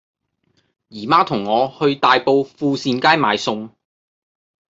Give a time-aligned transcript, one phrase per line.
[0.87, 3.69] 姨媽同我去大埔富善街買餸